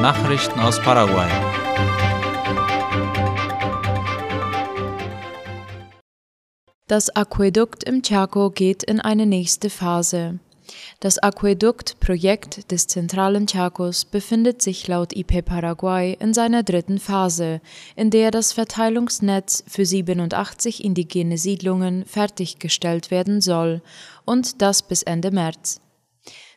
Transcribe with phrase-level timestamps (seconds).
[0.00, 1.28] Nachrichten aus Paraguay.
[6.86, 10.38] Das Aquädukt im Chaco geht in eine nächste Phase.
[11.00, 17.60] Das Aquädukt-Projekt des zentralen Chacos befindet sich laut IP Paraguay in seiner dritten Phase,
[17.94, 23.82] in der das Verteilungsnetz für 87 indigene Siedlungen fertiggestellt werden soll,
[24.24, 25.82] und das bis Ende März.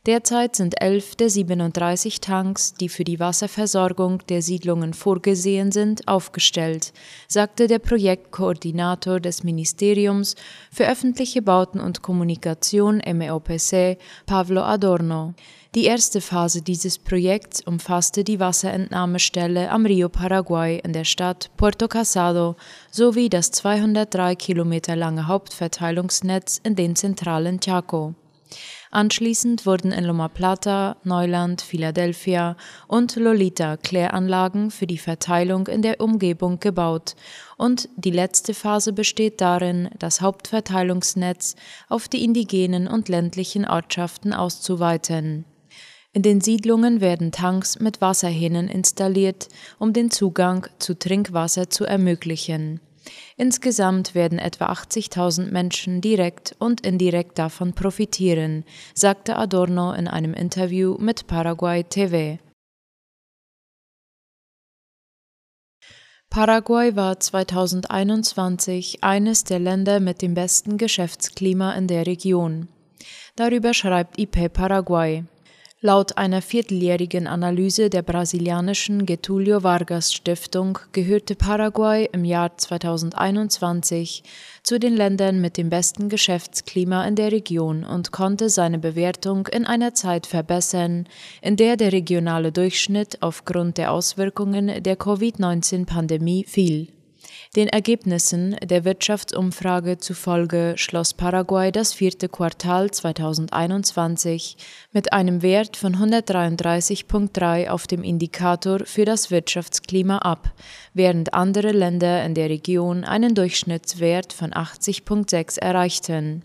[0.06, 6.92] Derzeit sind elf der 37 Tanks, die für die Wasserversorgung der Siedlungen vorgesehen sind, aufgestellt,
[7.30, 10.36] sagte der Projektkoordinator des Ministeriums
[10.74, 15.36] für öffentliche Bauten und Kommunikation MEOPC, Pablo Adorno.
[15.74, 21.88] Die erste Phase dieses Projekts umfasste die Wasserentnahmestelle am Rio Paraguay in der Stadt Puerto
[21.88, 22.58] Casado
[22.92, 28.16] sowie das 203 Kilometer lange Hauptverteilungsnetz in den zentralen Chaco.
[28.94, 32.56] Anschließend wurden in Loma Plata, Neuland, Philadelphia
[32.88, 37.16] und Lolita Kläranlagen für die Verteilung in der Umgebung gebaut
[37.58, 41.56] und die letzte Phase besteht darin, das Hauptverteilungsnetz
[41.90, 45.46] auf die indigenen und ländlichen Ortschaften auszuweiten.
[46.12, 49.48] In den Siedlungen werden Tanks mit Wasserhähnen installiert,
[49.80, 52.80] um den Zugang zu Trinkwasser zu ermöglichen.
[53.38, 60.96] Insgesamt werden etwa 80.000 Menschen direkt und indirekt davon profitieren, sagte Adorno in einem Interview
[61.00, 62.38] mit Paraguay TV.
[66.30, 72.70] Paraguay war 2021 eines der Länder mit dem besten Geschäftsklima in der Region.
[73.36, 75.26] Darüber schreibt IP Paraguay.
[75.86, 84.24] Laut einer vierteljährigen Analyse der brasilianischen Getulio Vargas Stiftung gehörte Paraguay im Jahr 2021
[84.64, 89.66] zu den Ländern mit dem besten Geschäftsklima in der Region und konnte seine Bewertung in
[89.66, 91.06] einer Zeit verbessern,
[91.42, 96.88] in der der regionale Durchschnitt aufgrund der Auswirkungen der Covid-19-Pandemie fiel.
[97.56, 104.58] Den Ergebnissen der Wirtschaftsumfrage zufolge schloss Paraguay das vierte Quartal 2021
[104.92, 110.52] mit einem Wert von 133.3 auf dem Indikator für das Wirtschaftsklima ab,
[110.96, 116.42] während andere Länder in der Region einen Durchschnittswert von 80.6 erreichten.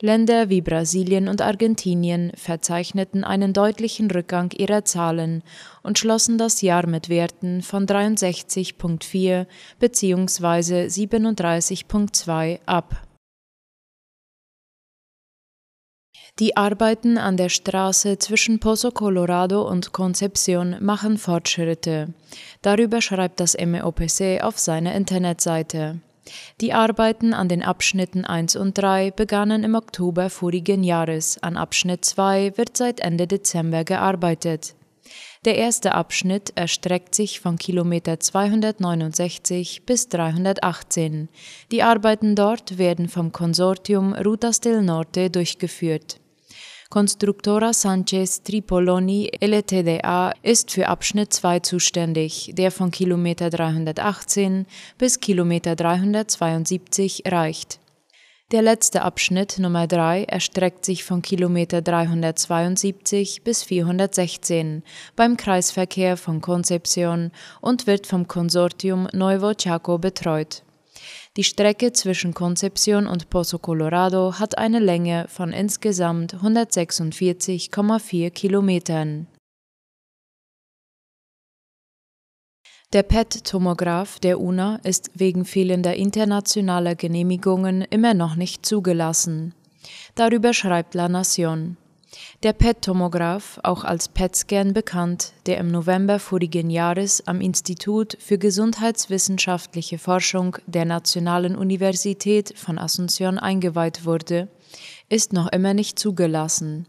[0.00, 5.42] Länder wie Brasilien und Argentinien verzeichneten einen deutlichen Rückgang ihrer Zahlen
[5.82, 9.46] und schlossen das Jahr mit Werten von 63.4
[9.80, 10.86] bzw.
[10.86, 13.02] 37.2 ab.
[16.38, 22.14] Die Arbeiten an der Straße zwischen Pozo Colorado und Concepción machen Fortschritte.
[22.62, 25.98] Darüber schreibt das MEOPC auf seiner Internetseite.
[26.60, 32.04] Die Arbeiten an den Abschnitten 1 und 3 begannen im Oktober vorigen Jahres, an Abschnitt
[32.04, 34.74] 2 wird seit Ende Dezember gearbeitet.
[35.44, 41.28] Der erste Abschnitt erstreckt sich von Kilometer 269 bis 318.
[41.70, 46.20] Die Arbeiten dort werden vom Konsortium Rutas del Norte durchgeführt.
[46.90, 54.64] Constructora Sanchez Tripoloni LTDA ist für Abschnitt 2 zuständig, der von Kilometer 318
[54.96, 57.78] bis Kilometer 372 reicht.
[58.52, 64.82] Der letzte Abschnitt Nummer 3 erstreckt sich von Kilometer 372 bis 416
[65.14, 70.62] beim Kreisverkehr von Concepción und wird vom Konsortium Nuevo Chaco betreut.
[71.36, 79.26] Die Strecke zwischen Concepción und Pozo Colorado hat eine Länge von insgesamt 146,4 Kilometern.
[82.94, 89.54] Der PET-Tomograph der UNA ist wegen fehlender internationaler Genehmigungen immer noch nicht zugelassen.
[90.14, 91.76] Darüber schreibt La Nación.
[92.42, 99.98] Der PET-Tomograph, auch als PET-Scan bekannt, der im November vorigen Jahres am Institut für Gesundheitswissenschaftliche
[99.98, 104.48] Forschung der Nationalen Universität von Asunción eingeweiht wurde,
[105.08, 106.86] ist noch immer nicht zugelassen.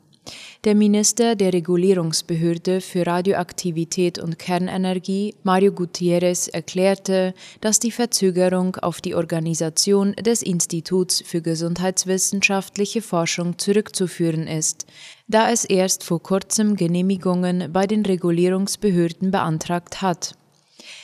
[0.66, 9.00] Der Minister der Regulierungsbehörde für Radioaktivität und Kernenergie, Mario Gutierrez, erklärte, dass die Verzögerung auf
[9.00, 14.86] die Organisation des Instituts für Gesundheitswissenschaftliche Forschung zurückzuführen ist,
[15.28, 20.36] da es erst vor kurzem Genehmigungen bei den Regulierungsbehörden beantragt hat.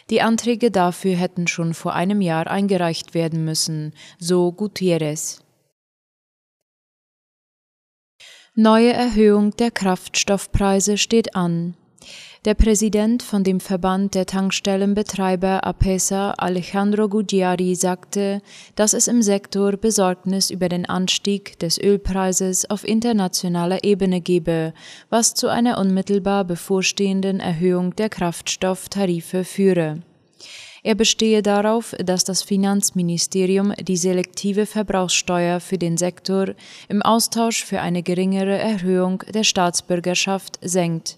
[0.10, 5.45] Die Anträge dafür hätten schon vor einem Jahr eingereicht werden müssen, so Gutierrez.
[8.58, 11.74] Neue Erhöhung der Kraftstoffpreise steht an.
[12.46, 18.42] Der Präsident von dem Verband der Tankstellenbetreiber APESA, Alejandro Guggiari, sagte,
[18.76, 24.74] dass es im Sektor Besorgnis über den Anstieg des Ölpreises auf internationaler Ebene gebe,
[25.10, 30.02] was zu einer unmittelbar bevorstehenden Erhöhung der Kraftstofftarife führe.
[30.86, 36.50] Er bestehe darauf, dass das Finanzministerium die selektive Verbrauchssteuer für den Sektor
[36.90, 41.18] im Austausch für eine geringere Erhöhung der Staatsbürgerschaft senkt.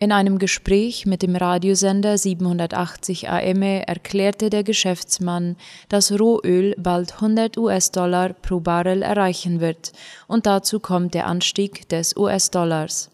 [0.00, 5.54] In einem Gespräch mit dem Radiosender 780 AM erklärte der Geschäftsmann,
[5.88, 9.92] dass Rohöl bald 100 US-Dollar pro Barrel erreichen wird
[10.26, 13.13] und dazu kommt der Anstieg des US-Dollars.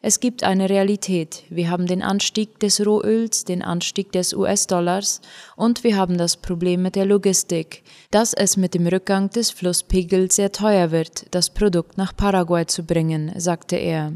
[0.00, 1.42] Es gibt eine Realität.
[1.50, 5.20] Wir haben den Anstieg des Rohöls, den Anstieg des US-Dollars
[5.56, 10.36] und wir haben das Problem mit der Logistik, dass es mit dem Rückgang des Flusspegels
[10.36, 14.12] sehr teuer wird, das Produkt nach Paraguay zu bringen, sagte er.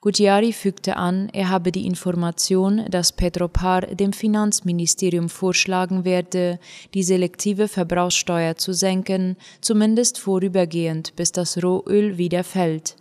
[0.00, 6.60] Guttiari fügte an, er habe die Information, dass Petropar dem Finanzministerium vorschlagen werde,
[6.94, 12.94] die selektive Verbrauchssteuer zu senken, zumindest vorübergehend, bis das Rohöl wieder fällt.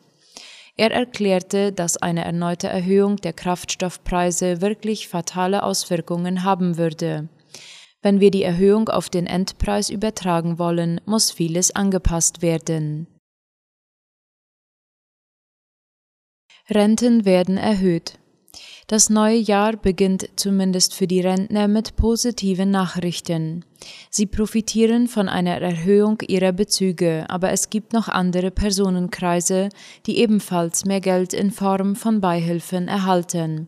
[0.79, 7.29] Er erklärte, dass eine erneute Erhöhung der Kraftstoffpreise wirklich fatale Auswirkungen haben würde.
[8.03, 13.07] Wenn wir die Erhöhung auf den Endpreis übertragen wollen, muss vieles angepasst werden.
[16.69, 18.19] Renten werden erhöht.
[18.89, 23.65] Das neue Jahr beginnt zumindest für die Rentner mit positiven Nachrichten.
[24.09, 29.67] Sie profitieren von einer Erhöhung ihrer Bezüge, aber es gibt noch andere Personenkreise,
[30.05, 33.67] die ebenfalls mehr Geld in Form von Beihilfen erhalten.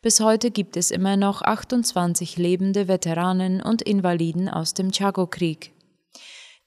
[0.00, 5.72] Bis heute gibt es immer noch 28 lebende Veteranen und Invaliden aus dem Chaco-Krieg.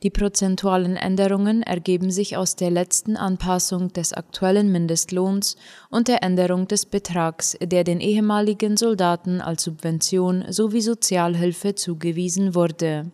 [0.05, 5.55] Die prozentualen Änderungen ergeben sich aus der letzten Anpassung des aktuellen Mindestlohns
[5.89, 13.09] und der Änderung des Betrags, der den ehemaligen Soldaten als Subvention sowie Sozialhilfe zugewiesen wurde.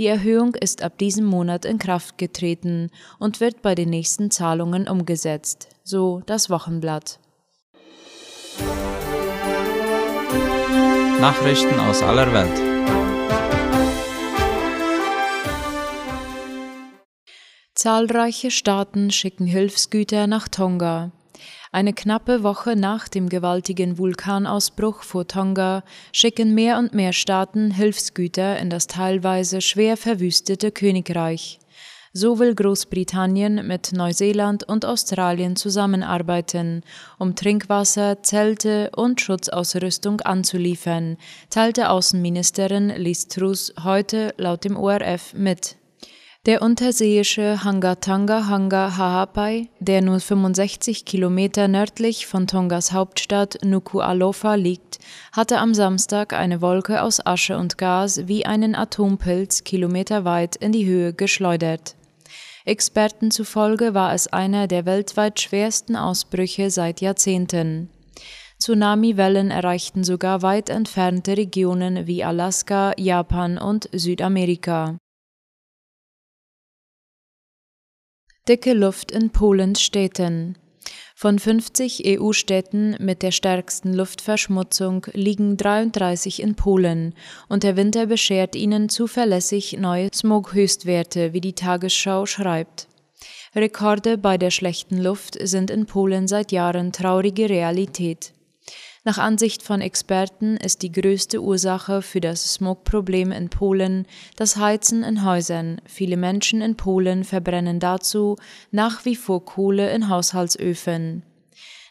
[0.00, 4.88] Die Erhöhung ist ab diesem Monat in Kraft getreten und wird bei den nächsten Zahlungen
[4.88, 7.20] umgesetzt, so das Wochenblatt.
[11.20, 12.67] Nachrichten aus aller Welt.
[17.78, 21.12] Zahlreiche Staaten schicken Hilfsgüter nach Tonga.
[21.70, 28.58] Eine knappe Woche nach dem gewaltigen Vulkanausbruch vor Tonga schicken mehr und mehr Staaten Hilfsgüter
[28.58, 31.60] in das teilweise schwer verwüstete Königreich.
[32.12, 36.82] So will Großbritannien mit Neuseeland und Australien zusammenarbeiten,
[37.20, 41.16] um Trinkwasser, Zelte und Schutzausrüstung anzuliefern,
[41.48, 45.77] teilte Außenministerin Liz Truss heute laut dem ORF mit.
[46.48, 54.98] Der unterseeische Hangatanga Hanga Hahapai, der nur 65 Kilometer nördlich von Tongas Hauptstadt Nuku'alofa liegt,
[55.32, 60.86] hatte am Samstag eine Wolke aus Asche und Gas wie einen Atompilz kilometerweit in die
[60.86, 61.96] Höhe geschleudert.
[62.64, 67.90] Experten zufolge war es einer der weltweit schwersten Ausbrüche seit Jahrzehnten.
[68.58, 74.96] Tsunamiwellen erreichten sogar weit entfernte Regionen wie Alaska, Japan und Südamerika.
[78.48, 80.56] Dicke Luft in Polens Städten.
[81.14, 87.14] Von 50 EU-Städten mit der stärksten Luftverschmutzung liegen 33 in Polen
[87.50, 92.88] und der Winter beschert ihnen zuverlässig neue Smog-Höchstwerte, wie die Tagesschau schreibt.
[93.54, 98.32] Rekorde bei der schlechten Luft sind in Polen seit Jahren traurige Realität.
[99.08, 104.04] Nach Ansicht von Experten ist die größte Ursache für das Smogproblem in Polen
[104.36, 105.80] das Heizen in Häusern.
[105.86, 108.36] Viele Menschen in Polen verbrennen dazu
[108.70, 111.22] nach wie vor Kohle in Haushaltsöfen.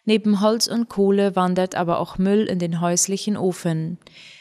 [0.05, 3.97] Neben Holz und Kohle wandert aber auch Müll in den häuslichen Ofen.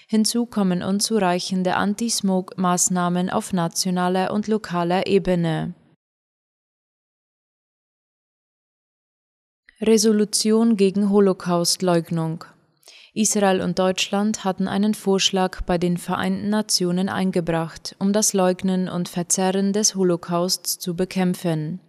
[0.06, 5.73] Hinzu kommen unzureichende Anti-Smog-Maßnahmen auf nationaler und lokaler Ebene.
[9.80, 12.45] Resolution gegen Holocaustleugnung
[13.16, 19.08] Israel und Deutschland hatten einen Vorschlag bei den Vereinten Nationen eingebracht, um das Leugnen und
[19.08, 21.80] Verzerren des Holocausts zu bekämpfen.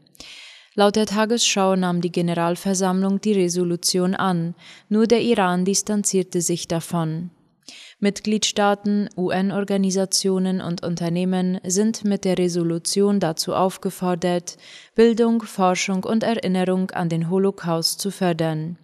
[0.74, 4.56] Laut der Tagesschau nahm die Generalversammlung die Resolution an,
[4.88, 7.30] nur der Iran distanzierte sich davon.
[8.00, 14.56] Mitgliedstaaten, UN-Organisationen und Unternehmen sind mit der Resolution dazu aufgefordert,
[14.96, 18.78] Bildung, Forschung und Erinnerung an den Holocaust zu fördern.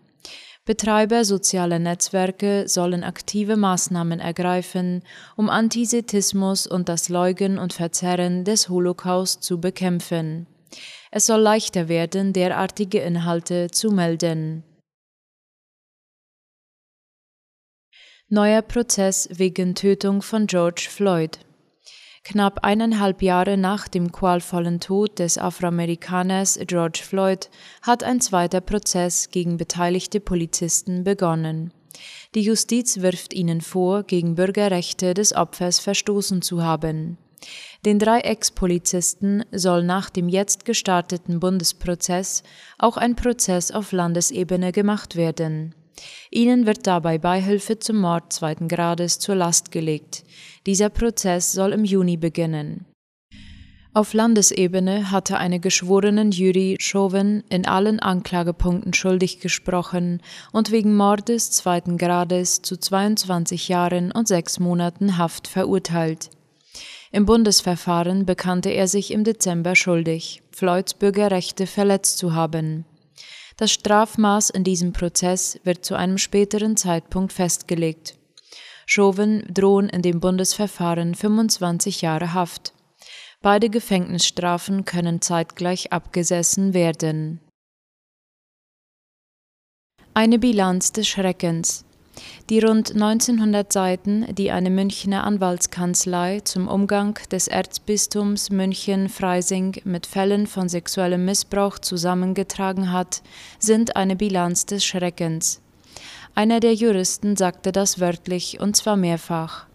[0.65, 5.03] Betreiber sozialer Netzwerke sollen aktive Maßnahmen ergreifen,
[5.35, 10.47] um Antisemitismus und das Leugnen und Verzerren des Holocaust zu bekämpfen.
[11.11, 14.63] Es soll leichter werden, derartige Inhalte zu melden.
[18.29, 21.39] Neuer Prozess wegen Tötung von George Floyd.
[22.23, 27.49] Knapp eineinhalb Jahre nach dem qualvollen Tod des Afroamerikaners George Floyd
[27.81, 31.73] hat ein zweiter Prozess gegen beteiligte Polizisten begonnen.
[32.33, 37.17] Die Justiz wirft ihnen vor, gegen Bürgerrechte des Opfers verstoßen zu haben.
[37.85, 42.43] Den drei Ex-Polizisten soll nach dem jetzt gestarteten Bundesprozess
[42.77, 45.75] auch ein Prozess auf Landesebene gemacht werden.
[46.31, 50.23] Ihnen wird dabei Beihilfe zum Mord zweiten Grades zur Last gelegt.
[50.65, 52.85] Dieser Prozess soll im Juni beginnen.
[53.95, 60.19] Auf Landesebene hatte eine Geschworenenjury Chauvin in allen Anklagepunkten schuldig gesprochen
[60.51, 66.31] und wegen Mordes zweiten Grades zu 22 Jahren und sechs Monaten Haft verurteilt.
[67.11, 72.85] Im Bundesverfahren bekannte er sich im Dezember schuldig, Floyds Bürgerrechte verletzt zu haben.
[73.57, 78.17] Das Strafmaß in diesem Prozess wird zu einem späteren Zeitpunkt festgelegt.
[78.85, 82.73] Chauvin drohen in dem Bundesverfahren 25 Jahre Haft.
[83.41, 87.39] Beide Gefängnisstrafen können zeitgleich abgesessen werden.
[90.13, 91.85] Eine Bilanz des Schreckens.
[92.49, 100.45] Die rund 1900 Seiten, die eine Münchner Anwaltskanzlei zum Umgang des Erzbistums München-Freising mit Fällen
[100.47, 103.21] von sexuellem Missbrauch zusammengetragen hat,
[103.59, 105.61] sind eine Bilanz des Schreckens.
[106.35, 109.65] Einer der Juristen sagte das wörtlich, und zwar mehrfach.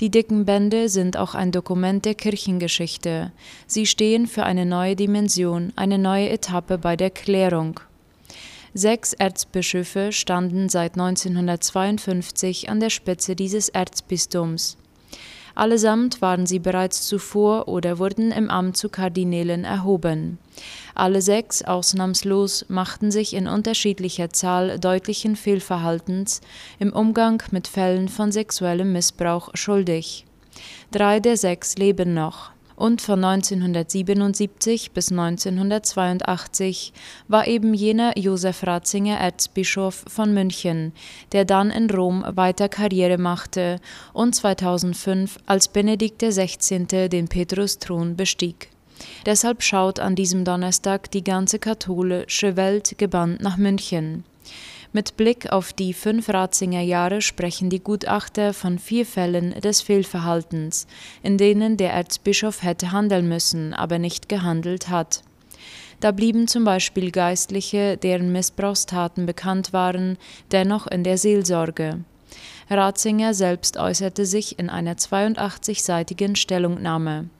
[0.00, 3.32] Die dicken Bände sind auch ein Dokument der Kirchengeschichte.
[3.66, 7.78] Sie stehen für eine neue Dimension, eine neue Etappe bei der Klärung.
[8.74, 14.78] Sechs Erzbischöfe standen seit 1952 an der Spitze dieses Erzbistums.
[15.54, 20.38] Allesamt waren sie bereits zuvor oder wurden im Amt zu Kardinälen erhoben.
[20.94, 26.40] Alle sechs ausnahmslos machten sich in unterschiedlicher Zahl deutlichen Fehlverhaltens
[26.78, 30.24] im Umgang mit Fällen von sexuellem Missbrauch schuldig.
[30.90, 36.92] Drei der sechs leben noch und von 1977 bis 1982
[37.28, 40.92] war eben jener Josef Ratzinger Erzbischof von München,
[41.32, 43.80] der dann in Rom weiter Karriere machte
[44.12, 47.08] und 2005 als Benedikt XVI.
[47.08, 48.68] den Petrusthron bestieg.
[49.26, 54.24] Deshalb schaut an diesem Donnerstag die ganze katholische Welt gebannt nach München.
[54.94, 60.86] Mit Blick auf die fünf Ratzinger Jahre sprechen die Gutachter von vier Fällen des Fehlverhaltens,
[61.22, 65.22] in denen der Erzbischof hätte handeln müssen, aber nicht gehandelt hat.
[66.00, 70.18] Da blieben zum Beispiel Geistliche, deren Missbrauchstaten bekannt waren,
[70.50, 72.00] dennoch in der Seelsorge.
[72.68, 77.30] Ratzinger selbst äußerte sich in einer 82-seitigen Stellungnahme.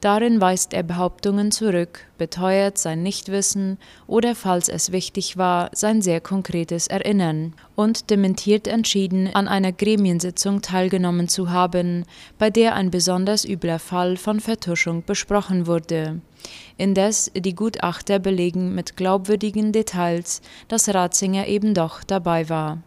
[0.00, 6.20] Darin weist er Behauptungen zurück, beteuert sein Nichtwissen oder, falls es wichtig war, sein sehr
[6.20, 12.04] konkretes Erinnern und dementiert entschieden, an einer Gremiensitzung teilgenommen zu haben,
[12.38, 16.20] bei der ein besonders übler Fall von Vertuschung besprochen wurde.
[16.76, 22.82] Indes die Gutachter belegen mit glaubwürdigen Details, dass Ratzinger eben doch dabei war